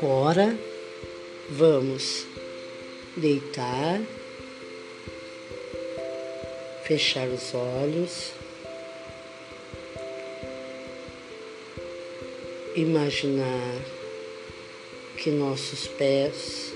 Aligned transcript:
Agora 0.00 0.56
vamos 1.50 2.24
deitar, 3.16 4.00
fechar 6.84 7.26
os 7.26 7.52
olhos, 7.52 8.30
imaginar 12.76 13.74
que 15.16 15.32
nossos 15.32 15.88
pés 15.88 16.72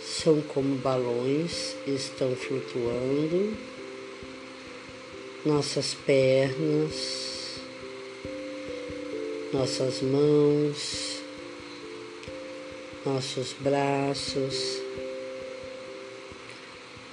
são 0.00 0.40
como 0.42 0.76
balões, 0.76 1.74
estão 1.84 2.36
flutuando, 2.36 3.56
nossas 5.44 5.94
pernas, 5.94 7.58
nossas 9.52 10.00
mãos, 10.00 11.05
nossos 13.06 13.54
braços, 13.60 14.82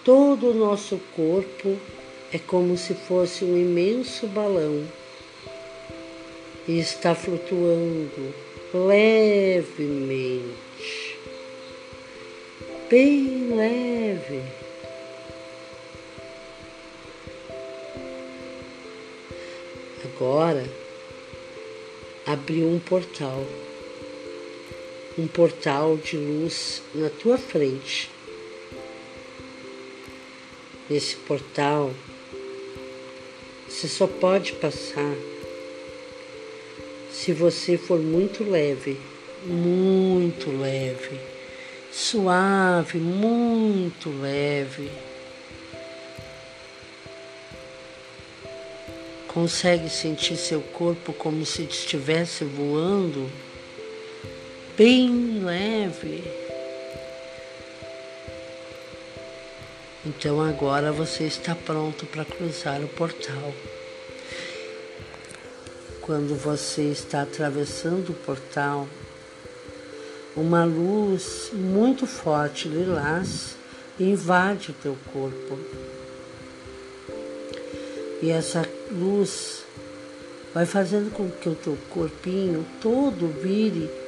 todo 0.04 0.50
o 0.50 0.54
nosso 0.54 1.00
corpo 1.16 1.78
é 2.34 2.40
como 2.40 2.76
se 2.76 2.96
fosse 2.96 3.46
um 3.46 3.56
imenso 3.56 4.26
balão 4.26 4.84
e 6.68 6.80
está 6.80 7.14
flutuando 7.14 8.34
levemente, 8.74 10.50
bem 12.90 13.56
leve. 13.56 14.42
Agora 20.04 20.66
abriu 22.26 22.68
um 22.68 22.80
portal 22.80 23.45
um 25.17 25.28
portal 25.28 25.95
de 25.97 26.17
luz 26.17 26.81
na 26.95 27.09
tua 27.09 27.38
frente. 27.38 28.09
Nesse 30.89 31.16
portal, 31.17 31.94
você 33.67 33.88
só 33.88 34.08
pode 34.08 34.53
passar 34.53 35.14
se 37.11 37.31
você 37.31 37.78
for 37.78 38.00
muito 38.00 38.44
leve, 38.44 39.00
muito 39.45 40.50
leve, 40.52 41.20
suave, 41.92 42.98
muito 42.98 44.09
leve. 44.20 44.92
Consegue 49.27 49.89
sentir 49.89 50.38
seu 50.38 50.61
corpo 50.61 51.14
como 51.14 51.45
se 51.45 51.64
estivesse 51.64 52.44
voando? 52.44 53.30
Bem 54.78 55.40
leve. 55.44 56.24
Então 60.06 60.42
agora 60.42 60.92
você 60.92 61.26
está 61.26 61.56
pronto 61.56 62.06
para 62.08 62.26
cruzar 62.26 62.82
o 62.82 62.88
portal. 62.88 63.54
Quando 66.02 66.36
você 66.36 66.84
está 66.84 67.22
atravessando 67.22 68.10
o 68.10 68.14
portal, 68.14 68.88
uma 70.36 70.66
luz 70.66 71.52
muito 71.54 72.06
forte, 72.06 72.68
lilás, 72.68 73.56
invade 74.00 74.72
o 74.72 74.74
teu 74.74 74.98
corpo. 75.14 75.60
E 78.22 78.30
essa 78.32 78.68
luz 78.92 79.64
vai 80.54 80.66
fazendo 80.66 81.14
com 81.14 81.30
que 81.30 81.48
o 81.48 81.56
teu 81.56 81.78
corpinho 81.90 82.66
todo 82.82 83.28
vire 83.42 84.03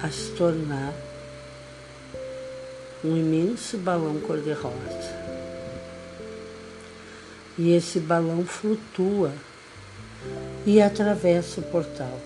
a 0.00 0.10
se 0.10 0.30
tornar 0.32 0.92
um 3.04 3.16
imenso 3.16 3.78
balão 3.78 4.20
cor-de-rosa. 4.20 5.28
E 7.56 7.72
esse 7.72 7.98
balão 7.98 8.44
flutua 8.44 9.32
e 10.64 10.80
atravessa 10.80 11.60
o 11.60 11.64
portal. 11.64 12.20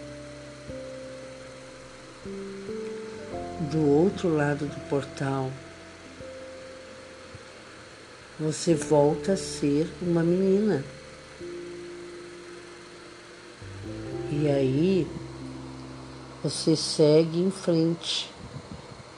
Do 3.70 3.88
outro 3.88 4.34
lado 4.34 4.66
do 4.66 4.88
portal, 4.88 5.50
você 8.38 8.74
volta 8.74 9.32
a 9.32 9.36
ser 9.36 9.88
uma 10.02 10.22
menina. 10.22 10.84
E 14.30 14.48
aí 14.48 15.06
você 16.42 16.74
segue 16.74 17.38
em 17.38 17.50
frente, 17.50 18.28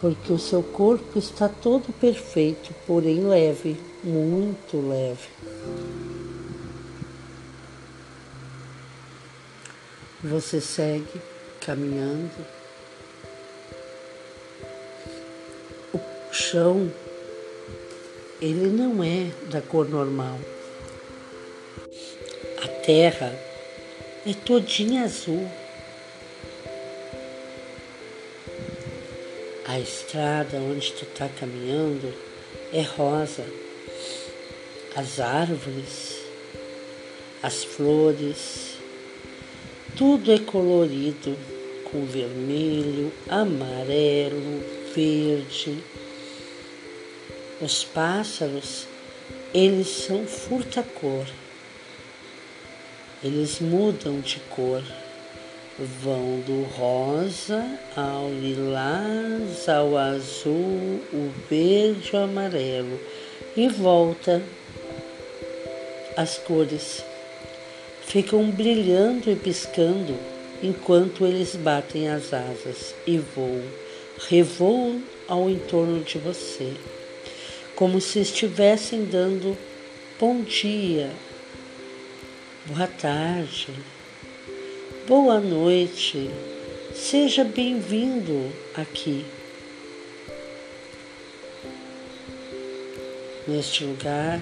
porque 0.01 0.31
o 0.31 0.39
seu 0.39 0.63
corpo 0.63 1.19
está 1.19 1.49
todo 1.49 1.91
perfeito, 1.95 2.75
porém 2.87 3.27
leve, 3.27 3.81
muito 4.03 4.77
leve. 4.87 5.29
Você 10.23 10.61
segue 10.61 11.21
caminhando. 11.61 12.47
O 15.95 16.01
chão, 16.33 16.93
ele 18.41 18.67
não 18.67 19.03
é 19.03 19.31
da 19.51 19.63
cor 19.63 19.89
normal. 19.89 20.39
A 22.63 22.69
terra 22.85 23.35
é 24.27 24.35
todinha 24.35 25.05
azul. 25.05 25.64
A 29.75 29.81
estrada 29.81 30.59
onde 30.59 30.93
tu 30.93 31.03
está 31.03 31.29
caminhando 31.29 32.15
é 32.73 32.83
rosa. 32.83 33.45
As 34.95 35.19
árvores, 35.19 36.15
as 37.43 37.65
flores, 37.65 38.79
tudo 39.97 40.33
é 40.33 40.39
colorido 40.39 41.37
com 41.91 42.07
vermelho, 42.07 43.13
amarelo, 43.29 44.63
verde. 44.95 45.83
Os 47.61 47.83
pássaros, 47.83 48.87
eles 49.53 49.89
são 49.89 50.25
furta-cor. 50.25 51.27
Eles 53.25 53.59
mudam 53.59 54.21
de 54.21 54.39
cor 54.51 54.85
vão 55.79 56.41
do 56.41 56.63
rosa 56.77 57.65
ao 57.97 58.31
lilás, 58.31 59.69
ao 59.69 59.97
azul, 59.97 61.01
o 61.13 61.31
verde, 61.49 62.15
o 62.15 62.19
amarelo 62.19 63.01
e 63.57 63.69
volta 63.69 64.43
as 66.17 66.39
cores. 66.39 67.05
Ficam 68.03 68.51
brilhando 68.51 69.31
e 69.31 69.35
piscando 69.35 70.17
enquanto 70.63 71.27
eles 71.27 71.57
batem 71.57 72.09
as 72.09 72.33
asas 72.33 72.95
e 73.07 73.19
voam, 73.19 73.63
revoam 74.29 75.03
ao 75.27 75.51
entorno 75.51 76.01
de 76.05 76.19
você, 76.19 76.73
como 77.75 78.01
se 78.01 78.21
estivessem 78.21 79.05
dando 79.05 79.57
bom 80.21 80.43
dia, 80.43 81.11
boa 82.67 82.87
tarde, 82.87 83.69
Boa 85.07 85.39
noite, 85.39 86.31
seja 86.95 87.45
bem-vindo 87.45 88.51
aqui. 88.75 89.23
Neste 93.47 93.85
lugar 93.85 94.41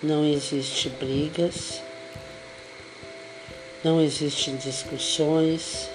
não 0.00 0.24
existe 0.24 0.88
brigas, 0.88 1.82
não 3.82 4.00
existem 4.00 4.54
discussões, 4.54 5.90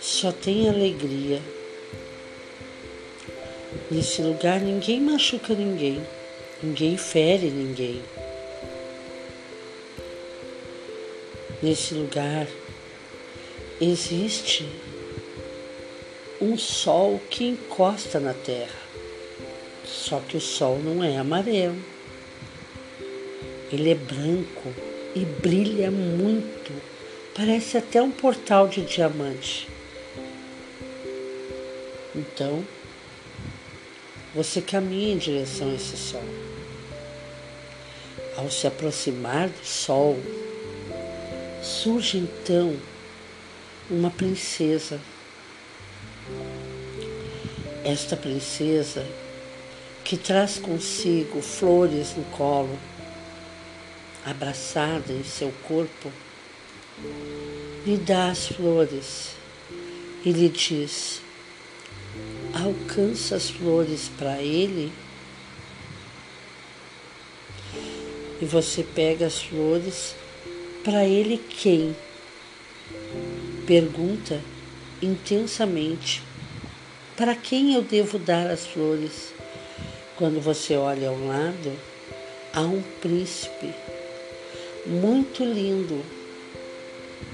só 0.00 0.32
tem 0.32 0.68
alegria. 0.68 1.40
Nesse 3.88 4.22
lugar 4.22 4.60
ninguém 4.60 5.00
machuca 5.00 5.54
ninguém, 5.54 6.04
ninguém 6.60 6.96
fere 6.96 7.48
ninguém. 7.48 8.02
Nesse 11.62 11.94
lugar 11.94 12.46
existe 13.80 14.68
um 16.40 16.56
sol 16.56 17.20
que 17.30 17.44
encosta 17.44 18.20
na 18.20 18.32
terra. 18.32 18.78
Só 19.84 20.20
que 20.20 20.36
o 20.36 20.40
sol 20.40 20.78
não 20.78 21.02
é 21.02 21.16
amarelo. 21.16 21.78
Ele 23.72 23.90
é 23.90 23.94
branco 23.94 24.72
e 25.14 25.20
brilha 25.20 25.90
muito. 25.90 26.72
Parece 27.34 27.76
até 27.76 28.00
um 28.00 28.10
portal 28.10 28.68
de 28.68 28.82
diamante. 28.82 29.68
Então, 32.14 32.64
você 34.34 34.60
caminha 34.60 35.14
em 35.14 35.18
direção 35.18 35.70
a 35.70 35.74
esse 35.74 35.96
sol. 35.96 36.24
Ao 38.36 38.50
se 38.50 38.66
aproximar 38.66 39.48
do 39.48 39.64
sol, 39.64 40.18
surge 41.68 42.16
então 42.16 42.74
uma 43.90 44.10
princesa. 44.10 44.98
Esta 47.84 48.16
princesa 48.16 49.06
que 50.02 50.16
traz 50.16 50.58
consigo 50.58 51.42
flores 51.42 52.14
no 52.16 52.24
colo, 52.24 52.78
abraçada 54.24 55.12
em 55.12 55.22
seu 55.22 55.52
corpo, 55.66 56.10
lhe 57.86 57.98
dá 57.98 58.30
as 58.30 58.46
flores 58.46 59.32
e 60.24 60.32
lhe 60.32 60.48
diz: 60.48 61.20
alcança 62.54 63.36
as 63.36 63.50
flores 63.50 64.10
para 64.18 64.40
ele 64.40 64.90
e 68.40 68.44
você 68.46 68.82
pega 68.82 69.26
as 69.26 69.42
flores 69.42 70.14
para 70.88 71.04
ele 71.04 71.36
quem? 71.36 71.94
Pergunta 73.66 74.40
intensamente: 75.02 76.22
para 77.14 77.34
quem 77.34 77.74
eu 77.74 77.82
devo 77.82 78.18
dar 78.18 78.46
as 78.46 78.66
flores? 78.66 79.34
Quando 80.16 80.40
você 80.40 80.76
olha 80.76 81.10
ao 81.10 81.26
lado, 81.26 81.78
há 82.54 82.62
um 82.62 82.80
príncipe 83.02 83.74
muito 84.86 85.44
lindo, 85.44 86.02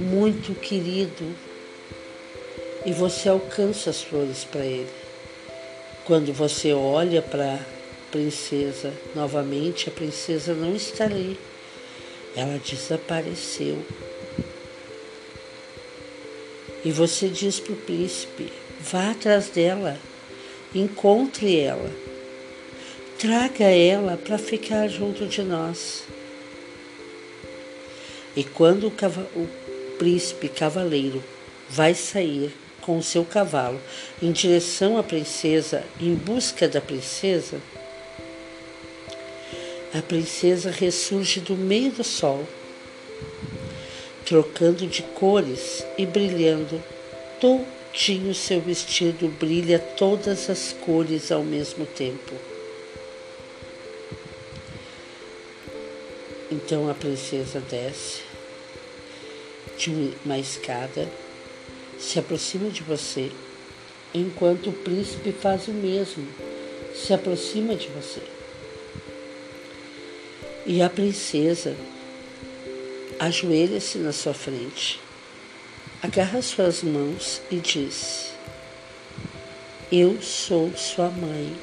muito 0.00 0.52
querido, 0.56 1.24
e 2.84 2.92
você 2.92 3.28
alcança 3.28 3.90
as 3.90 4.02
flores 4.02 4.42
para 4.42 4.66
ele. 4.66 4.90
Quando 6.04 6.32
você 6.32 6.72
olha 6.72 7.22
para 7.22 7.60
princesa. 8.10 8.92
Novamente, 9.14 9.88
a 9.88 9.92
princesa 9.92 10.54
não 10.54 10.74
está 10.74 11.04
ali. 11.04 11.38
Ela 12.36 12.58
desapareceu. 12.58 13.84
E 16.84 16.90
você 16.90 17.28
diz 17.28 17.60
para 17.60 17.72
o 17.72 17.76
príncipe: 17.76 18.52
vá 18.80 19.10
atrás 19.10 19.48
dela, 19.48 19.98
encontre 20.74 21.58
ela, 21.58 21.90
traga 23.18 23.64
ela 23.64 24.16
para 24.16 24.36
ficar 24.36 24.88
junto 24.88 25.26
de 25.26 25.42
nós. 25.42 26.04
E 28.36 28.42
quando 28.42 28.88
o, 28.88 29.38
o 29.40 29.48
príncipe 29.98 30.48
cavaleiro 30.48 31.22
vai 31.70 31.94
sair 31.94 32.52
com 32.80 32.98
o 32.98 33.02
seu 33.02 33.24
cavalo 33.24 33.80
em 34.20 34.30
direção 34.30 34.98
à 34.98 35.02
princesa, 35.02 35.84
em 36.00 36.14
busca 36.14 36.68
da 36.68 36.80
princesa, 36.80 37.60
a 39.94 40.02
princesa 40.02 40.72
ressurge 40.72 41.38
do 41.38 41.54
meio 41.54 41.92
do 41.92 42.02
sol, 42.02 42.44
trocando 44.26 44.88
de 44.88 45.02
cores 45.02 45.86
e 45.96 46.04
brilhando. 46.04 46.82
Todinho 47.40 48.34
seu 48.34 48.60
vestido 48.60 49.28
brilha 49.28 49.78
todas 49.78 50.50
as 50.50 50.72
cores 50.72 51.30
ao 51.30 51.44
mesmo 51.44 51.86
tempo. 51.86 52.34
Então 56.50 56.90
a 56.90 56.94
princesa 56.94 57.60
desce 57.60 58.22
de 59.78 59.90
uma 60.24 60.38
escada, 60.38 61.08
se 62.00 62.18
aproxima 62.18 62.68
de 62.68 62.82
você, 62.82 63.30
enquanto 64.12 64.70
o 64.70 64.72
príncipe 64.72 65.30
faz 65.30 65.68
o 65.68 65.72
mesmo, 65.72 66.26
se 66.94 67.12
aproxima 67.12 67.76
de 67.76 67.86
você. 67.88 68.33
E 70.66 70.80
a 70.80 70.88
princesa 70.88 71.76
ajoelha-se 73.18 73.98
na 73.98 74.12
sua 74.12 74.32
frente, 74.32 74.98
agarra 76.02 76.40
suas 76.40 76.82
mãos 76.82 77.42
e 77.50 77.56
diz: 77.56 78.32
Eu 79.92 80.22
sou 80.22 80.74
sua 80.74 81.10
mãe. 81.10 81.54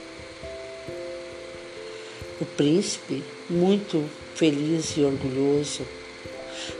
O 2.39 2.45
príncipe, 2.45 3.23
muito 3.49 4.07
feliz 4.35 4.95
e 4.95 5.01
orgulhoso, 5.01 5.81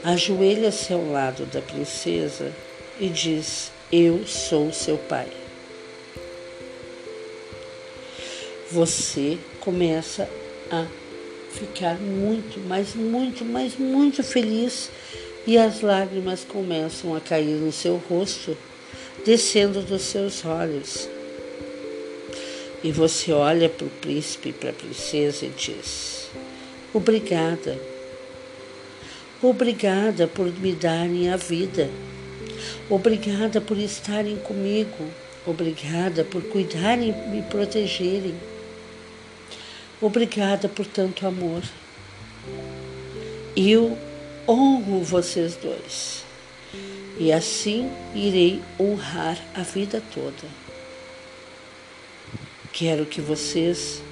ajoelha-se 0.04 0.92
ao 0.92 1.04
lado 1.04 1.44
da 1.46 1.60
princesa 1.60 2.52
e 3.00 3.08
diz: 3.08 3.72
Eu 3.90 4.24
sou 4.28 4.72
seu 4.72 4.96
pai. 4.96 5.28
Você 8.70 9.36
começa 9.60 10.30
a 10.70 11.01
ficar 11.52 11.96
muito, 11.98 12.58
mas 12.66 12.94
muito, 12.94 13.44
mas 13.44 13.76
muito 13.76 14.22
feliz 14.22 14.90
e 15.46 15.58
as 15.58 15.80
lágrimas 15.80 16.44
começam 16.44 17.14
a 17.14 17.20
cair 17.20 17.56
no 17.56 17.72
seu 17.72 17.96
rosto, 18.08 18.56
descendo 19.24 19.82
dos 19.82 20.02
seus 20.02 20.44
olhos. 20.44 21.08
E 22.82 22.90
você 22.90 23.32
olha 23.32 23.68
para 23.68 23.86
o 23.86 23.90
príncipe 23.90 24.48
e 24.48 24.52
para 24.52 24.70
a 24.70 24.72
princesa 24.72 25.46
e 25.46 25.50
diz: 25.50 26.30
Obrigada. 26.92 27.78
Obrigada 29.40 30.26
por 30.26 30.46
me 30.46 30.72
darem 30.72 31.28
a 31.30 31.36
vida. 31.36 31.88
Obrigada 32.88 33.60
por 33.60 33.78
estarem 33.78 34.36
comigo. 34.36 35.08
Obrigada 35.46 36.24
por 36.24 36.42
cuidarem 36.44 37.10
e 37.10 37.28
me 37.28 37.42
protegerem. 37.42 38.34
Obrigada 40.02 40.68
por 40.68 40.84
tanto 40.84 41.24
amor. 41.24 41.62
Eu 43.56 43.96
honro 44.48 45.00
vocês 45.04 45.54
dois 45.54 46.24
e 47.16 47.30
assim 47.32 47.88
irei 48.12 48.60
honrar 48.80 49.38
a 49.54 49.62
vida 49.62 50.02
toda. 50.12 50.48
Quero 52.72 53.06
que 53.06 53.20
vocês 53.20 54.02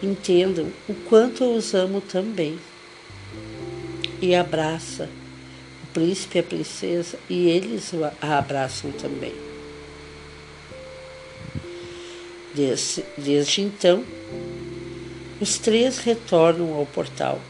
entendam 0.00 0.70
o 0.88 0.94
quanto 0.94 1.42
eu 1.42 1.54
os 1.56 1.74
amo 1.74 2.00
também. 2.00 2.56
E 4.20 4.36
abraça 4.36 5.08
o 5.82 5.86
príncipe 5.92 6.38
e 6.38 6.40
a 6.40 6.44
princesa 6.44 7.18
e 7.28 7.48
eles 7.48 7.90
a 8.20 8.38
abraçam 8.38 8.92
também. 8.92 9.34
Desde, 12.54 13.04
desde 13.16 13.62
então, 13.62 14.04
os 15.42 15.58
três 15.58 15.98
retornam 15.98 16.72
ao 16.74 16.86
portal. 16.86 17.40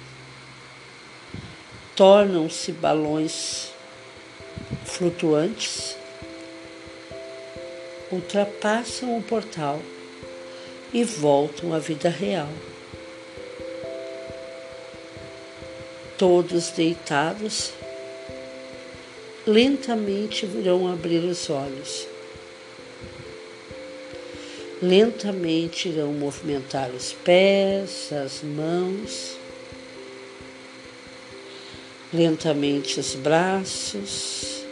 Tornam-se 1.95 2.73
balões 2.73 3.69
flutuantes, 4.87 5.95
ultrapassam 8.11 9.19
o 9.19 9.23
portal 9.23 9.79
e 10.91 11.05
voltam 11.05 11.75
à 11.75 11.79
vida 11.79 12.09
real. 12.09 12.49
Todos 16.17 16.71
deitados, 16.71 17.73
lentamente 19.47 20.47
virão 20.47 20.91
abrir 20.91 21.19
os 21.19 21.51
olhos 21.51 22.12
Lentamente 24.83 25.89
irão 25.89 26.13
movimentar 26.13 26.91
os 26.91 27.13
pés, 27.13 28.13
as 28.13 28.43
mãos, 28.43 29.37
lentamente 32.13 32.99
os 32.99 33.15
braços, 33.15 34.65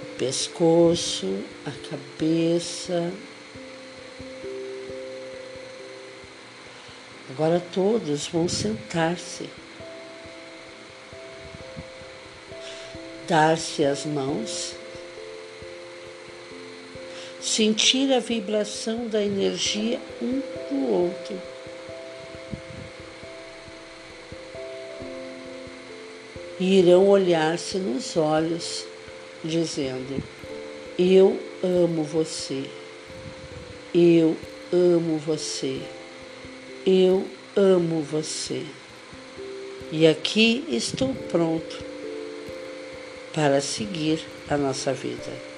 o 0.00 0.16
pescoço, 0.16 1.38
a 1.66 1.70
cabeça. 1.90 3.12
Agora 7.28 7.62
todos 7.74 8.26
vão 8.28 8.48
sentar-se, 8.48 9.50
dar-se 13.28 13.84
as 13.84 14.06
mãos 14.06 14.74
sentir 17.56 18.12
a 18.12 18.18
vibração 18.20 19.08
da 19.08 19.24
energia 19.24 19.98
um 20.20 20.42
do 20.68 20.92
outro. 20.92 21.40
E 26.60 26.80
irão 26.80 27.08
olhar-se 27.08 27.78
nos 27.78 28.14
olhos, 28.14 28.84
dizendo: 29.42 30.22
Eu 30.98 31.40
amo 31.62 32.04
você, 32.04 32.64
eu 33.94 34.36
amo 34.70 35.16
você, 35.16 35.80
eu 36.86 37.24
amo 37.56 38.02
você. 38.02 38.66
E 39.90 40.06
aqui 40.06 40.62
estou 40.68 41.14
pronto 41.30 41.82
para 43.32 43.62
seguir 43.62 44.22
a 44.50 44.58
nossa 44.58 44.92
vida. 44.92 45.55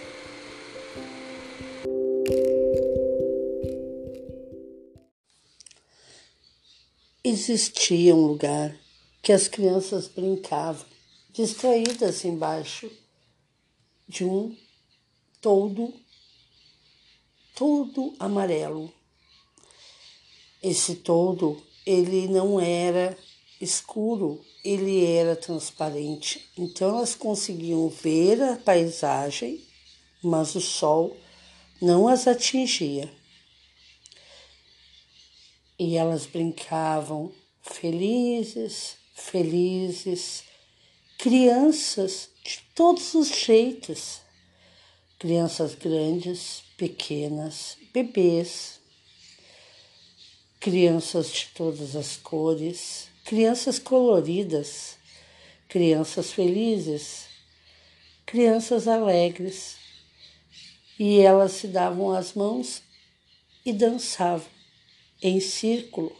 Existia 7.52 8.14
um 8.14 8.26
lugar 8.26 8.76
que 9.22 9.32
as 9.32 9.48
crianças 9.48 10.08
brincavam, 10.08 10.86
distraídas 11.32 12.24
embaixo 12.24 12.90
de 14.08 14.24
um 14.24 14.56
todo, 15.40 15.94
todo 17.54 18.14
amarelo. 18.18 18.92
Esse 20.62 20.96
todo, 20.96 21.62
ele 21.86 22.28
não 22.28 22.60
era 22.60 23.16
escuro, 23.60 24.44
ele 24.64 25.04
era 25.04 25.36
transparente. 25.36 26.50
Então 26.56 26.88
elas 26.96 27.14
conseguiam 27.14 27.88
ver 27.88 28.42
a 28.42 28.56
paisagem, 28.56 29.64
mas 30.22 30.54
o 30.54 30.60
sol 30.60 31.16
não 31.80 32.08
as 32.08 32.26
atingia. 32.26 33.17
E 35.78 35.96
elas 35.96 36.26
brincavam 36.26 37.32
felizes, 37.62 38.96
felizes, 39.14 40.42
crianças 41.16 42.30
de 42.44 42.60
todos 42.74 43.14
os 43.14 43.28
jeitos, 43.28 44.20
crianças 45.18 45.74
grandes, 45.74 46.64
pequenas, 46.76 47.76
bebês, 47.92 48.80
crianças 50.58 51.30
de 51.30 51.46
todas 51.54 51.94
as 51.94 52.16
cores, 52.16 53.08
crianças 53.24 53.78
coloridas, 53.78 54.96
crianças 55.68 56.32
felizes, 56.32 57.26
crianças 58.26 58.88
alegres. 58.88 59.76
E 60.98 61.20
elas 61.20 61.52
se 61.52 61.68
davam 61.68 62.10
as 62.10 62.34
mãos 62.34 62.82
e 63.64 63.72
dançavam 63.72 64.57
em 65.22 65.40
círculo. 65.40 66.14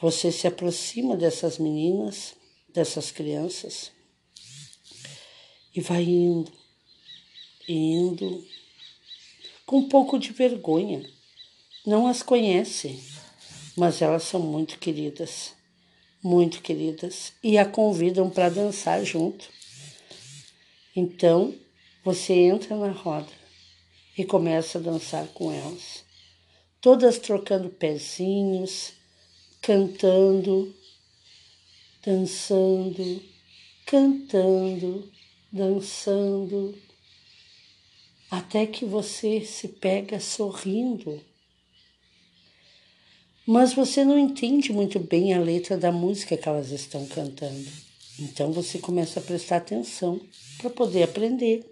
Você 0.00 0.30
se 0.30 0.46
aproxima 0.46 1.16
dessas 1.16 1.58
meninas, 1.58 2.34
dessas 2.68 3.10
crianças, 3.10 3.92
e 5.74 5.80
vai 5.80 6.02
indo, 6.04 6.52
indo, 7.68 8.46
com 9.64 9.78
um 9.78 9.88
pouco 9.88 10.18
de 10.18 10.32
vergonha. 10.32 11.08
Não 11.84 12.06
as 12.06 12.22
conhece 12.22 13.00
mas 13.76 14.00
elas 14.00 14.22
são 14.22 14.40
muito 14.40 14.78
queridas, 14.78 15.52
muito 16.22 16.62
queridas, 16.62 17.34
e 17.42 17.58
a 17.58 17.66
convidam 17.66 18.30
para 18.30 18.48
dançar 18.48 19.04
junto. 19.04 19.48
Então, 20.94 21.54
você 22.02 22.32
entra 22.32 22.74
na 22.74 22.90
roda 22.90 23.30
e 24.16 24.24
começa 24.24 24.78
a 24.78 24.80
dançar 24.80 25.26
com 25.28 25.52
elas, 25.52 26.02
todas 26.86 27.18
trocando 27.18 27.68
pezinhos, 27.68 28.92
cantando, 29.60 30.72
dançando, 32.00 33.20
cantando, 33.84 35.10
dançando, 35.50 36.78
até 38.30 38.66
que 38.66 38.84
você 38.84 39.44
se 39.44 39.66
pega 39.66 40.20
sorrindo 40.20 41.20
mas 43.44 43.72
você 43.74 44.04
não 44.04 44.16
entende 44.16 44.72
muito 44.72 45.00
bem 45.00 45.34
a 45.34 45.40
letra 45.40 45.76
da 45.76 45.90
música 45.90 46.36
que 46.36 46.48
elas 46.48 46.70
estão 46.70 47.04
cantando. 47.06 47.68
Então 48.18 48.52
você 48.52 48.78
começa 48.78 49.18
a 49.18 49.22
prestar 49.22 49.56
atenção 49.56 50.20
para 50.58 50.70
poder 50.70 51.04
aprender. 51.04 51.64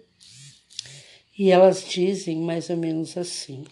E 1.37 1.51
elas 1.51 1.85
dizem 1.85 2.37
mais 2.37 2.69
ou 2.69 2.77
menos 2.77 3.17
assim: 3.17 3.65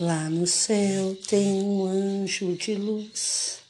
Lá 0.00 0.28
no 0.28 0.46
céu 0.46 1.14
tem 1.28 1.62
um 1.62 1.84
anjo 1.84 2.56
de 2.56 2.74
luz. 2.74 3.60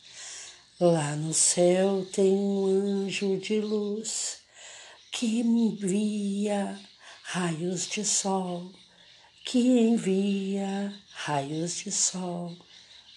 Lá 0.80 1.14
no 1.16 1.34
céu 1.34 2.06
tem 2.10 2.32
um 2.32 3.04
anjo 3.04 3.36
de 3.36 3.60
luz 3.60 4.38
que 5.12 5.40
envia 5.40 6.78
raios 7.24 7.86
de 7.86 8.04
sol, 8.04 8.72
que 9.44 9.58
envia 9.58 10.94
raios 11.10 11.76
de 11.78 11.92
sol 11.92 12.56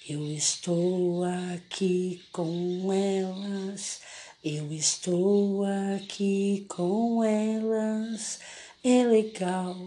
eu 0.05 0.22
estou 0.34 1.24
aqui 1.24 2.22
com 2.34 2.91
elas, 2.91 4.01
eu 4.43 4.70
estou 4.74 5.63
aqui 5.96 6.65
com 6.67 7.24
elas. 7.24 8.41
É 8.84 9.05
legal 9.05 9.77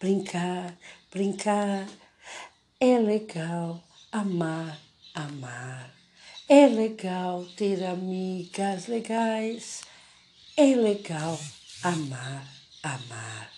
brincar, 0.00 0.74
brincar. 1.12 1.86
É 2.78 2.98
legal 2.98 3.82
amar, 4.12 4.78
amar. 5.14 5.94
É 6.46 6.66
legal 6.66 7.46
ter 7.56 7.82
amigas 7.82 8.86
legais. 8.86 9.80
É 10.54 10.74
legal 10.74 11.40
amar, 11.82 12.46
amar. 12.82 13.50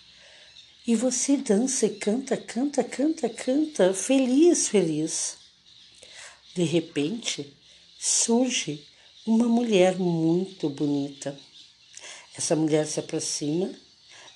E 0.87 0.95
você 0.95 1.35
dança 1.35 1.87
e 1.87 1.95
canta, 1.95 2.37
canta, 2.37 2.81
canta, 2.81 3.27
canta, 3.27 3.93
feliz, 3.93 4.69
feliz. 4.69 5.35
De 6.55 6.63
repente, 6.63 7.53
surge 7.99 8.87
uma 9.27 9.49
mulher 9.49 9.99
muito 9.99 10.69
bonita. 10.69 11.37
Essa 12.37 12.55
mulher 12.55 12.87
se 12.87 13.01
aproxima 13.01 13.69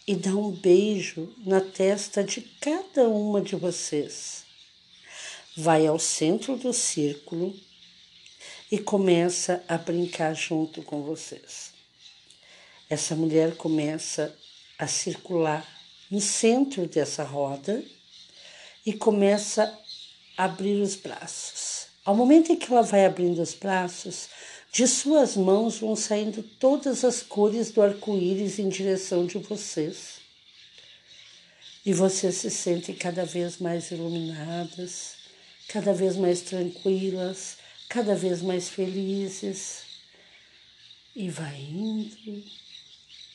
e 0.06 0.14
dá 0.14 0.36
um 0.36 0.52
beijo 0.52 1.34
na 1.46 1.62
testa 1.62 2.22
de 2.22 2.42
cada 2.60 3.08
uma 3.08 3.40
de 3.40 3.56
vocês. 3.56 4.43
Vai 5.56 5.86
ao 5.86 6.00
centro 6.00 6.58
do 6.58 6.74
círculo 6.74 7.56
e 8.72 8.80
começa 8.80 9.64
a 9.68 9.78
brincar 9.78 10.34
junto 10.34 10.82
com 10.82 11.04
vocês. 11.04 11.74
Essa 12.90 13.16
mulher 13.16 13.56
começa 13.56 14.36
a 14.80 14.88
circular 14.88 15.68
no 16.10 16.20
centro 16.20 16.88
dessa 16.88 17.24
roda 17.24 17.84
e 18.86 18.94
começa 18.94 19.64
a 20.38 20.46
abrir 20.46 20.82
os 20.82 20.96
braços. 20.96 21.88
Ao 22.04 22.16
momento 22.16 22.52
em 22.52 22.56
que 22.56 22.72
ela 22.72 22.82
vai 22.82 23.06
abrindo 23.06 23.42
os 23.42 23.54
braços, 23.54 24.28
de 24.72 24.88
suas 24.88 25.38
mãos 25.38 25.78
vão 25.78 25.96
saindo 25.96 26.42
todas 26.42 27.06
as 27.06 27.22
cores 27.22 27.72
do 27.72 27.82
arco-íris 27.82 28.58
em 28.58 28.68
direção 28.68 29.26
de 29.26 29.38
vocês. 29.38 30.16
E 31.86 31.94
vocês 31.94 32.36
se 32.36 32.50
sentem 32.50 32.96
cada 32.96 33.24
vez 33.24 33.60
mais 33.60 33.92
iluminadas, 33.92 35.23
cada 35.68 35.94
vez 35.94 36.16
mais 36.16 36.42
tranquilas, 36.42 37.58
cada 37.90 38.16
vez 38.16 38.42
mais 38.42 38.70
felizes. 38.70 39.84
E 41.16 41.30
vai 41.30 41.60
indo, 41.60 42.44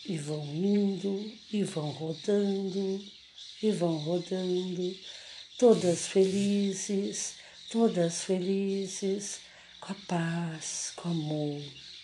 e 0.05 0.19
vão 0.19 0.45
indo, 0.47 1.33
e 1.53 1.63
vão 1.63 1.91
rodando, 1.91 3.05
e 3.63 3.71
vão 3.71 3.99
rodando, 3.99 4.97
todas 5.59 6.09
felizes 6.09 7.39
todas 7.69 8.25
felizes, 8.25 9.41
com 9.81 9.93
a 9.93 9.97
paz, 10.07 10.93
com 10.97 11.11
amor, 11.11 11.63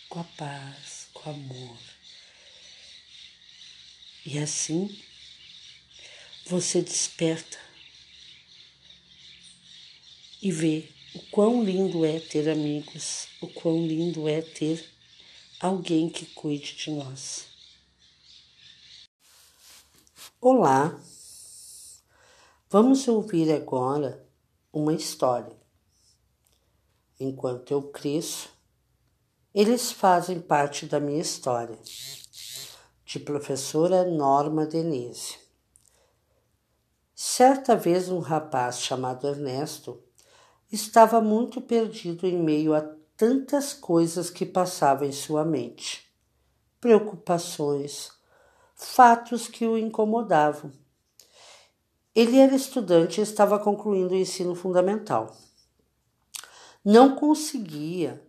com 0.08 0.20
a 0.20 0.24
paz, 0.24 1.08
com 1.12 1.30
amor. 1.30 1.78
E 4.26 4.38
assim 4.38 4.94
você 6.46 6.82
desperta 6.82 7.58
e 10.44 10.52
vê 10.52 10.86
o 11.14 11.20
quão 11.30 11.64
lindo 11.64 12.04
é 12.04 12.20
ter 12.20 12.50
amigos, 12.50 13.28
o 13.40 13.48
quão 13.48 13.86
lindo 13.86 14.28
é 14.28 14.42
ter 14.42 14.86
alguém 15.58 16.10
que 16.10 16.26
cuide 16.26 16.76
de 16.76 16.90
nós. 16.90 17.46
Olá, 20.38 21.00
vamos 22.68 23.08
ouvir 23.08 23.50
agora 23.50 24.28
uma 24.70 24.92
história. 24.92 25.56
Enquanto 27.18 27.70
eu 27.70 27.80
cresço, 27.84 28.50
eles 29.54 29.92
fazem 29.92 30.38
parte 30.38 30.84
da 30.84 31.00
minha 31.00 31.22
história. 31.22 31.78
De 33.06 33.18
professora 33.18 34.04
Norma 34.04 34.66
Denise. 34.66 35.38
Certa 37.14 37.74
vez 37.74 38.10
um 38.10 38.18
rapaz 38.18 38.80
chamado 38.80 39.26
Ernesto 39.26 40.03
estava 40.74 41.20
muito 41.20 41.60
perdido 41.60 42.26
em 42.26 42.38
meio 42.38 42.74
a 42.74 42.80
tantas 43.16 43.72
coisas 43.72 44.30
que 44.30 44.44
passavam 44.44 45.06
em 45.06 45.12
sua 45.12 45.44
mente. 45.44 46.10
Preocupações, 46.80 48.10
fatos 48.74 49.48
que 49.48 49.66
o 49.66 49.78
incomodavam 49.78 50.72
ele 52.14 52.38
era 52.38 52.54
estudante 52.54 53.18
e 53.18 53.24
estava 53.24 53.58
concluindo 53.58 54.14
o 54.14 54.16
ensino 54.16 54.54
fundamental. 54.54 55.36
Não 56.84 57.16
conseguia 57.16 58.24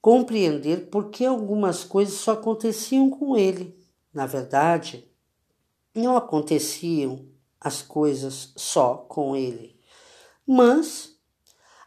compreender 0.00 0.90
por 0.90 1.10
que 1.10 1.24
algumas 1.24 1.84
coisas 1.84 2.14
só 2.14 2.32
aconteciam 2.32 3.08
com 3.08 3.36
ele. 3.36 3.78
Na 4.12 4.26
verdade, 4.26 5.08
não 5.94 6.16
aconteciam 6.16 7.28
as 7.60 7.82
coisas 7.82 8.52
só 8.56 8.96
com 8.96 9.36
ele, 9.36 9.78
mas 10.46 11.13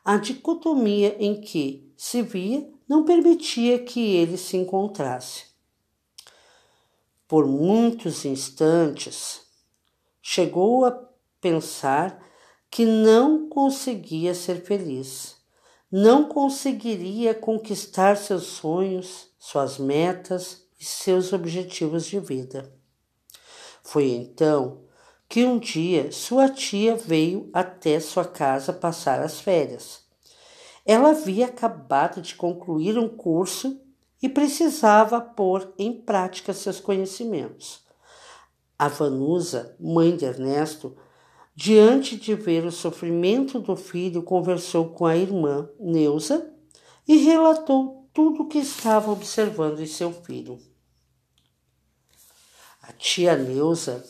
a 0.08 0.16
dicotomia 0.16 1.18
em 1.20 1.42
que 1.42 1.92
se 1.98 2.22
via 2.22 2.66
não 2.88 3.04
permitia 3.04 3.78
que 3.84 4.16
ele 4.16 4.38
se 4.38 4.56
encontrasse. 4.56 5.48
Por 7.28 7.46
muitos 7.46 8.24
instantes, 8.24 9.42
chegou 10.22 10.86
a 10.86 10.92
pensar 11.42 12.26
que 12.72 12.86
não 12.86 13.50
conseguia 13.50 14.34
ser 14.34 14.64
feliz, 14.64 15.36
não 15.92 16.30
conseguiria 16.30 17.34
conquistar 17.34 18.16
seus 18.16 18.44
sonhos, 18.44 19.28
suas 19.38 19.78
metas 19.78 20.70
e 20.80 20.86
seus 20.86 21.34
objetivos 21.34 22.06
de 22.06 22.18
vida. 22.18 22.74
Foi 23.84 24.06
então 24.12 24.87
que 25.30 25.46
um 25.46 25.60
dia 25.60 26.12
sua 26.12 26.50
tia 26.50 26.96
veio 26.96 27.50
até 27.54 28.00
sua 28.00 28.26
casa 28.26 28.72
passar 28.72 29.22
as 29.22 29.40
férias. 29.40 30.02
Ela 30.86 31.10
havia 31.10 31.48
acabado 31.48 32.22
de 32.22 32.36
concluir 32.36 32.98
um 32.98 33.10
curso 33.10 33.82
e 34.22 34.30
precisava 34.30 35.20
pôr 35.20 35.74
em 35.78 35.92
prática 35.92 36.54
seus 36.54 36.80
conhecimentos. 36.80 37.86
A 38.80 38.88
Vanusa, 38.88 39.76
mãe 39.80 40.16
de 40.16 40.24
Ernesto, 40.24 40.96
diante 41.54 42.16
de 42.16 42.36
ver 42.36 42.64
o 42.66 42.72
sofrimento 42.72 43.60
do 43.60 43.76
filho, 43.76 44.24
conversou 44.24 44.90
com 44.90 45.06
a 45.06 45.18
irmã 45.18 45.70
Neuza 45.80 46.54
e 47.08 47.18
relatou 47.18 48.08
tudo 48.14 48.44
o 48.44 48.48
que 48.48 48.60
estava 48.60 49.12
observando 49.12 49.80
em 49.80 49.88
seu 49.88 50.12
filho. 50.12 50.58
A 52.82 52.94
tia 52.94 53.36
Neuza, 53.36 54.06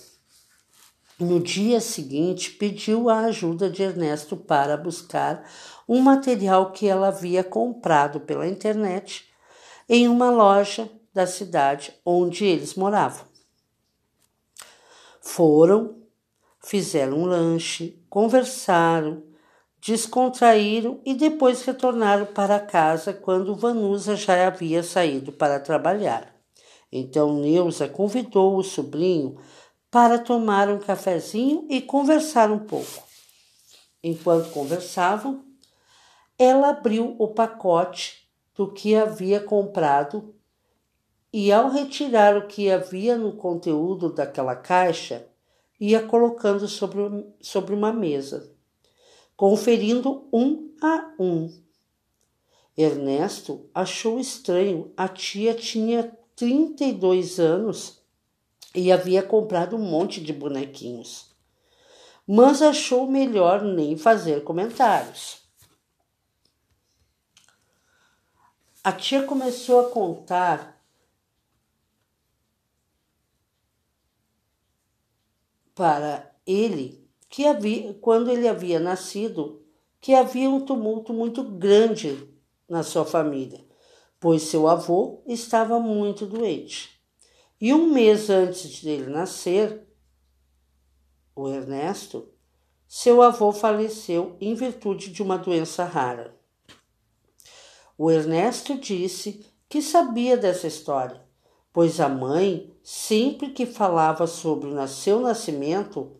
no 1.20 1.40
dia 1.40 1.82
seguinte, 1.82 2.52
pediu 2.52 3.10
a 3.10 3.22
ajuda 3.22 3.70
de 3.70 3.82
Ernesto 3.82 4.38
para 4.38 4.78
buscar 4.78 5.50
um 5.88 6.00
material 6.00 6.72
que 6.72 6.88
ela 6.88 7.08
havia 7.08 7.44
comprado 7.44 8.20
pela 8.20 8.48
internet 8.48 9.28
em 9.90 10.08
uma 10.08 10.30
loja 10.30 10.90
da 11.14 11.26
cidade 11.26 11.94
onde 12.06 12.46
eles 12.46 12.76
moravam. 12.76 13.26
Foram, 15.20 15.96
fizeram 16.64 17.20
um 17.20 17.26
lanche, 17.26 18.00
conversaram, 18.10 19.24
descontraíram 19.82 21.02
e 21.06 21.16
depois 21.16 21.64
retornaram 21.64 22.28
para 22.28 22.60
casa 22.60 23.12
quando 23.12 23.56
Vanusa 23.56 24.16
já 24.16 24.46
havia 24.48 24.84
saído 24.84 25.32
para 25.32 25.60
trabalhar. 25.60 26.36
Então 26.92 27.40
Neuza 27.40 27.88
convidou 27.88 28.58
o 28.58 28.64
sobrinho 28.64 29.38
para 29.90 30.20
tomar 30.20 30.70
um 30.70 30.80
cafezinho 30.80 31.66
e 31.70 31.82
conversar 31.82 32.52
um 32.52 32.60
pouco. 32.60 33.04
Enquanto 34.04 34.52
conversavam, 34.52 35.44
ela 36.38 36.70
abriu 36.70 37.16
o 37.18 37.30
pacote 37.30 38.30
do 38.56 38.72
que 38.72 38.96
havia 38.96 39.40
comprado 39.40 40.36
e, 41.32 41.52
ao 41.52 41.70
retirar 41.70 42.38
o 42.38 42.48
que 42.48 42.72
havia 42.72 43.18
no 43.18 43.34
conteúdo 43.34 44.12
daquela 44.12 44.56
caixa, 44.56 45.28
ia 45.80 46.02
colocando 46.02 46.68
sobre, 46.68 47.02
sobre 47.42 47.74
uma 47.74 47.94
mesa, 47.94 48.52
conferindo 49.36 50.28
um 50.32 50.74
a 50.82 51.14
um. 51.20 51.52
Ernesto 52.76 53.70
achou 53.74 54.20
estranho. 54.20 54.92
A 54.96 55.08
tia 55.08 55.54
tinha 55.54 56.16
32 56.36 57.40
anos 57.40 58.02
e 58.78 58.92
havia 58.92 59.24
comprado 59.24 59.76
um 59.76 59.80
monte 59.80 60.22
de 60.22 60.32
bonequinhos. 60.32 61.36
Mas 62.28 62.62
achou 62.62 63.10
melhor 63.10 63.64
nem 63.64 63.98
fazer 63.98 64.44
comentários. 64.44 65.42
A 68.84 68.92
tia 68.92 69.24
começou 69.24 69.80
a 69.80 69.90
contar 69.90 70.80
para 75.74 76.32
ele 76.46 77.10
que 77.28 77.48
havia, 77.48 77.96
quando 77.96 78.30
ele 78.30 78.48
havia 78.48 78.80
nascido, 78.80 79.66
que 80.00 80.14
havia 80.14 80.50
um 80.50 80.64
tumulto 80.64 81.12
muito 81.12 81.44
grande 81.44 82.32
na 82.70 82.84
sua 82.84 83.06
família, 83.06 83.66
pois 84.20 84.44
seu 84.44 84.68
avô 84.68 85.24
estava 85.26 85.80
muito 85.80 86.28
doente. 86.28 86.97
E 87.60 87.74
um 87.74 87.92
mês 87.92 88.30
antes 88.30 88.84
dele 88.84 89.10
nascer, 89.10 89.88
o 91.36 91.50
Ernesto, 91.50 92.30
seu 92.88 93.22
avô 93.22 93.52
faleceu 93.52 94.38
em 94.40 94.54
virtude 94.54 95.12
de 95.12 95.24
uma 95.24 95.38
doença 95.38 95.84
rara. 95.84 96.38
O 97.98 98.12
Ernesto 98.12 98.78
disse 98.78 99.46
que 99.68 99.82
sabia 99.82 100.38
dessa 100.38 100.68
história, 100.68 101.22
pois 101.74 102.00
a 102.00 102.08
mãe, 102.08 102.72
sempre 102.84 103.50
que 103.50 103.66
falava 103.66 104.28
sobre 104.28 104.70
o 104.70 104.88
seu 104.88 105.20
nascimento, 105.20 106.16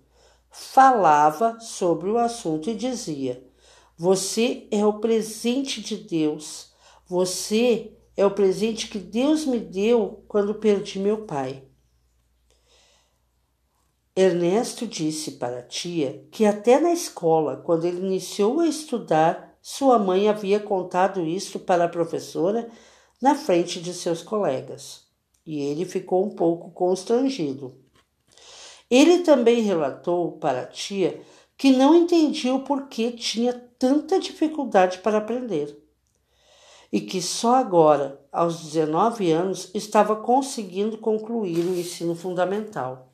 falava 0.50 1.60
sobre 1.60 2.10
o 2.10 2.18
assunto 2.18 2.70
e 2.70 2.76
dizia: 2.76 3.48
Você 3.96 4.68
é 4.72 4.84
o 4.84 5.00
presente 5.00 5.82
de 5.82 5.98
Deus, 5.98 6.74
você 7.06 7.97
é 8.18 8.26
o 8.26 8.32
presente 8.32 8.88
que 8.88 8.98
Deus 8.98 9.46
me 9.46 9.60
deu 9.60 10.26
quando 10.28 10.56
perdi 10.56 10.98
meu 10.98 11.26
pai. 11.26 11.64
Ernesto 14.16 14.88
disse 14.88 15.34
para 15.34 15.60
a 15.60 15.64
tia 15.64 16.28
que 16.32 16.44
até 16.44 16.80
na 16.80 16.92
escola, 16.92 17.58
quando 17.58 17.86
ele 17.86 18.00
iniciou 18.04 18.60
a 18.60 18.68
estudar, 18.68 19.56
sua 19.62 20.00
mãe 20.00 20.28
havia 20.28 20.60
contado 20.60 21.24
isto 21.24 21.60
para 21.60 21.84
a 21.84 21.90
professora 21.90 22.68
na 23.22 23.36
frente 23.36 23.80
de 23.80 23.94
seus 23.94 24.24
colegas, 24.24 25.04
e 25.46 25.60
ele 25.60 25.86
ficou 25.86 26.26
um 26.26 26.32
pouco 26.32 26.72
constrangido. 26.72 27.76
Ele 28.90 29.20
também 29.20 29.62
relatou 29.62 30.32
para 30.40 30.62
a 30.62 30.66
tia 30.66 31.22
que 31.56 31.72
não 31.72 31.96
entendia 31.96 32.56
o 32.56 32.64
porquê 32.64 33.12
tinha 33.12 33.54
tanta 33.78 34.20
dificuldade 34.20 35.00
para 35.00 35.20
aprender 35.20 35.87
e 36.92 37.02
que 37.02 37.22
só 37.22 37.56
agora, 37.56 38.22
aos 38.32 38.62
19 38.64 39.32
anos, 39.32 39.70
estava 39.74 40.16
conseguindo 40.16 40.98
concluir 40.98 41.66
o 41.66 41.78
ensino 41.78 42.16
fundamental. 42.16 43.12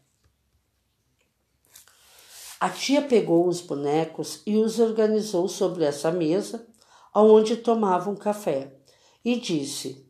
A 2.60 2.70
tia 2.70 3.02
pegou 3.02 3.48
os 3.48 3.60
bonecos 3.60 4.42
e 4.46 4.56
os 4.56 4.80
organizou 4.80 5.50
sobre 5.50 5.84
essa 5.84 6.12
mesa, 6.12 6.66
onde 7.14 7.58
tomavam 7.58 8.16
café, 8.16 8.78
e 9.26 9.38
disse: 9.38 10.08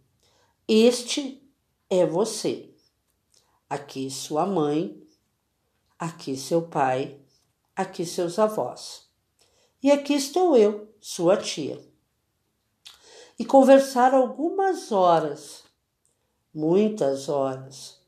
Este 0.67 1.41
é 1.89 2.05
você. 2.05 2.69
Aqui 3.69 4.09
sua 4.11 4.45
mãe, 4.45 5.01
aqui 5.97 6.37
seu 6.37 6.61
pai, 6.61 7.19
aqui 7.75 8.05
seus 8.05 8.37
avós. 8.37 9.09
E 9.81 9.91
aqui 9.91 10.13
estou 10.13 10.55
eu, 10.55 10.93
sua 11.01 11.37
tia. 11.37 11.92
E 13.37 13.45
conversaram 13.45 14.19
algumas 14.19 14.91
horas, 14.91 15.63
muitas 16.53 17.29
horas 17.29 18.03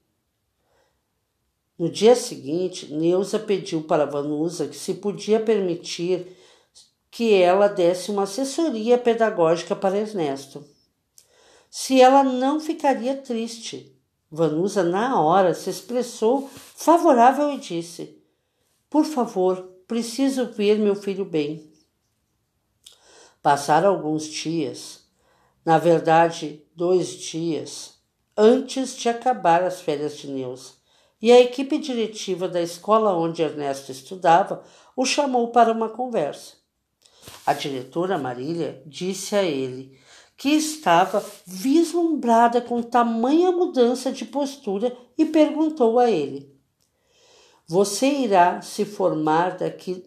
no 1.77 1.89
dia 1.89 2.15
seguinte, 2.15 2.93
Neuza 2.93 3.37
pediu 3.37 3.83
para 3.83 4.05
Vanusa 4.05 4.67
que 4.67 4.77
se 4.77 4.93
podia 4.93 5.41
permitir 5.41 6.37
que 7.11 7.33
ela 7.33 7.67
desse 7.67 8.11
uma 8.11 8.23
assessoria 8.23 8.97
pedagógica 8.97 9.75
para 9.75 9.97
Ernesto. 9.97 10.65
Se 11.69 11.99
ela 11.99 12.23
não 12.23 12.61
ficaria 12.61 13.17
triste. 13.17 13.93
Vanusa, 14.31 14.83
na 14.83 15.21
hora, 15.21 15.53
se 15.53 15.69
expressou 15.69 16.49
favorável 16.49 17.51
e 17.51 17.59
disse: 17.59 18.21
Por 18.89 19.03
favor, 19.05 19.61
preciso 19.85 20.45
ver 20.47 20.79
meu 20.79 20.95
filho 20.95 21.25
bem. 21.25 21.71
Passaram 23.41 23.89
alguns 23.89 24.25
dias, 24.25 25.04
na 25.65 25.79
verdade, 25.79 26.63
dois 26.75 27.09
dias, 27.09 27.95
antes 28.37 28.95
de 28.95 29.09
acabar 29.09 29.63
as 29.63 29.81
férias 29.81 30.15
de 30.17 30.27
Neuza 30.27 30.73
e 31.19 31.31
a 31.31 31.39
equipe 31.39 31.79
diretiva 31.79 32.47
da 32.47 32.61
escola 32.61 33.15
onde 33.17 33.41
Ernesto 33.41 33.91
estudava 33.91 34.63
o 34.95 35.05
chamou 35.05 35.47
para 35.47 35.71
uma 35.71 35.89
conversa. 35.89 36.53
A 37.45 37.53
diretora 37.53 38.17
Marília 38.17 38.83
disse 38.85 39.35
a 39.35 39.41
ele 39.41 39.99
que 40.37 40.49
estava 40.49 41.25
vislumbrada 41.47 42.61
com 42.61 42.83
tamanha 42.83 43.51
mudança 43.51 44.11
de 44.11 44.25
postura 44.25 44.95
e 45.17 45.25
perguntou 45.25 45.97
a 45.97 46.11
ele: 46.11 46.53
Você 47.67 48.07
irá 48.07 48.61
se 48.61 48.85
formar 48.85 49.57
daqui 49.57 50.05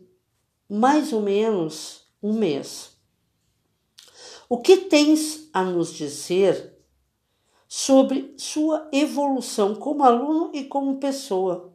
mais 0.68 1.12
ou 1.12 1.22
menos 1.22 2.06
um 2.22 2.32
mês. 2.32 2.97
O 4.48 4.58
que 4.58 4.78
tens 4.78 5.50
a 5.52 5.62
nos 5.62 5.92
dizer 5.92 6.74
sobre 7.68 8.32
sua 8.38 8.88
evolução 8.90 9.74
como 9.74 10.02
aluno 10.02 10.50
e 10.54 10.64
como 10.64 10.98
pessoa. 10.98 11.74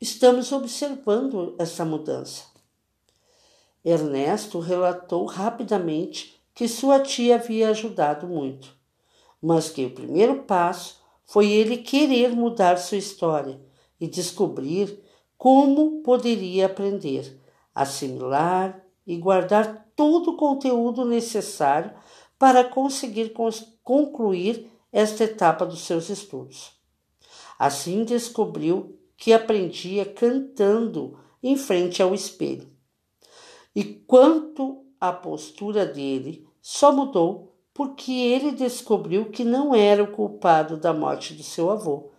Estamos 0.00 0.50
observando 0.50 1.54
essa 1.56 1.84
mudança. 1.84 2.46
Ernesto 3.84 4.58
relatou 4.58 5.24
rapidamente 5.24 6.42
que 6.52 6.66
sua 6.66 6.98
tia 6.98 7.36
havia 7.36 7.70
ajudado 7.70 8.26
muito, 8.26 8.74
mas 9.40 9.70
que 9.70 9.86
o 9.86 9.94
primeiro 9.94 10.42
passo 10.42 11.00
foi 11.24 11.48
ele 11.48 11.76
querer 11.76 12.30
mudar 12.30 12.76
sua 12.76 12.98
história 12.98 13.60
e 14.00 14.08
descobrir 14.08 15.00
como 15.36 16.02
poderia 16.02 16.66
aprender, 16.66 17.40
assimilar 17.72 18.84
e 19.08 19.16
guardar 19.16 19.90
todo 19.96 20.32
o 20.32 20.36
conteúdo 20.36 21.02
necessário 21.06 21.92
para 22.38 22.62
conseguir 22.62 23.32
concluir 23.82 24.70
esta 24.92 25.24
etapa 25.24 25.64
dos 25.64 25.80
seus 25.80 26.10
estudos. 26.10 26.78
Assim 27.58 28.04
descobriu 28.04 29.00
que 29.16 29.32
aprendia 29.32 30.04
cantando 30.04 31.18
em 31.42 31.56
frente 31.56 32.02
ao 32.02 32.14
espelho. 32.14 32.70
E 33.74 33.82
quanto 33.82 34.84
à 35.00 35.10
postura 35.10 35.86
dele, 35.86 36.46
só 36.60 36.92
mudou 36.92 37.56
porque 37.72 38.12
ele 38.12 38.52
descobriu 38.52 39.30
que 39.30 39.42
não 39.42 39.74
era 39.74 40.02
o 40.02 40.12
culpado 40.12 40.76
da 40.76 40.92
morte 40.92 41.32
do 41.32 41.42
seu 41.42 41.70
avô, 41.70 42.10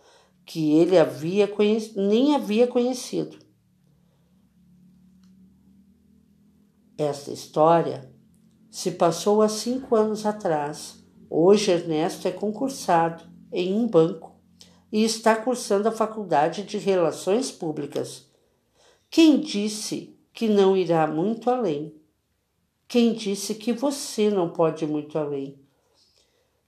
que 0.46 0.72
ele 0.72 0.98
havia 0.98 1.48
nem 1.96 2.34
havia 2.34 2.66
conhecido. 2.66 3.38
Esta 7.00 7.32
história 7.32 8.14
se 8.70 8.92
passou 8.92 9.42
há 9.42 9.48
cinco 9.48 9.96
anos 9.96 10.26
atrás. 10.26 11.02
Hoje 11.30 11.72
Ernesto 11.72 12.28
é 12.28 12.32
concursado 12.32 13.24
em 13.54 13.74
um 13.74 13.88
banco 13.88 14.36
e 14.92 15.06
está 15.06 15.34
cursando 15.34 15.88
a 15.88 15.94
faculdade 15.94 16.64
de 16.64 16.78
Relações 16.78 17.54
Públicas. 17.54 18.30
Quem 19.10 19.40
disse 19.40 20.20
que 20.34 20.50
não 20.50 20.76
irá 20.76 21.08
muito 21.08 21.50
além? 21.50 21.96
Quem 22.86 23.14
disse 23.14 23.56
que 23.56 23.72
você 23.72 24.30
não 24.30 24.50
pode 24.50 24.84
ir 24.84 24.90
muito 24.90 25.18
além? 25.18 25.58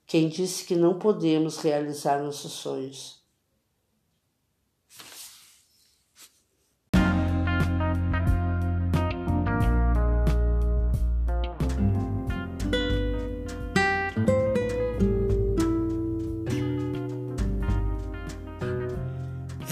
Quem 0.06 0.30
disse 0.30 0.64
que 0.64 0.74
não 0.74 0.98
podemos 0.98 1.58
realizar 1.58 2.22
nossos 2.22 2.52
sonhos? 2.52 3.21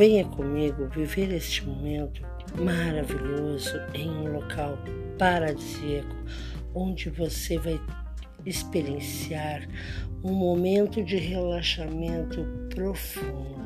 Venha 0.00 0.24
comigo 0.24 0.88
viver 0.88 1.30
este 1.30 1.62
momento 1.66 2.22
maravilhoso 2.58 3.78
em 3.92 4.08
um 4.08 4.32
local 4.32 4.78
paradisíaco, 5.18 6.16
onde 6.74 7.10
você 7.10 7.58
vai 7.58 7.78
experienciar 8.46 9.68
um 10.24 10.32
momento 10.32 11.04
de 11.04 11.18
relaxamento 11.18 12.42
profundo. 12.74 13.59